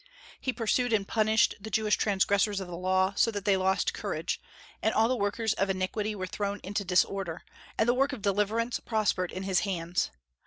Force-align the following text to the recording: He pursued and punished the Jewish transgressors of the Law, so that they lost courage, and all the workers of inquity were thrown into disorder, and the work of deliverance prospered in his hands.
He 0.39 0.51
pursued 0.51 0.93
and 0.93 1.07
punished 1.07 1.53
the 1.61 1.69
Jewish 1.69 1.95
transgressors 1.95 2.59
of 2.59 2.67
the 2.67 2.75
Law, 2.75 3.13
so 3.15 3.29
that 3.29 3.45
they 3.45 3.55
lost 3.55 3.93
courage, 3.93 4.41
and 4.81 4.95
all 4.95 5.07
the 5.07 5.15
workers 5.15 5.53
of 5.53 5.69
inquity 5.69 6.15
were 6.15 6.25
thrown 6.25 6.59
into 6.63 6.83
disorder, 6.83 7.43
and 7.77 7.87
the 7.87 7.93
work 7.93 8.11
of 8.11 8.23
deliverance 8.23 8.79
prospered 8.79 9.31
in 9.31 9.43
his 9.43 9.59
hands. 9.59 10.09